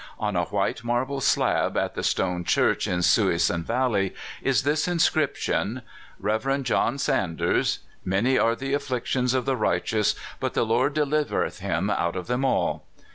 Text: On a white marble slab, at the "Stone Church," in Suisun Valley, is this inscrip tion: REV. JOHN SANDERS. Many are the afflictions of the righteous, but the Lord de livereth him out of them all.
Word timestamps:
On 0.19 0.35
a 0.35 0.45
white 0.45 0.83
marble 0.83 1.21
slab, 1.21 1.77
at 1.77 1.93
the 1.93 2.01
"Stone 2.01 2.45
Church," 2.45 2.87
in 2.87 3.01
Suisun 3.03 3.63
Valley, 3.63 4.15
is 4.41 4.63
this 4.63 4.87
inscrip 4.87 5.35
tion: 5.35 5.83
REV. 6.19 6.63
JOHN 6.63 6.97
SANDERS. 6.97 7.81
Many 8.03 8.35
are 8.35 8.55
the 8.55 8.73
afflictions 8.73 9.35
of 9.35 9.45
the 9.45 9.55
righteous, 9.55 10.15
but 10.39 10.55
the 10.55 10.65
Lord 10.65 10.95
de 10.95 11.05
livereth 11.05 11.59
him 11.59 11.91
out 11.91 12.15
of 12.15 12.25
them 12.25 12.43
all. 12.43 12.83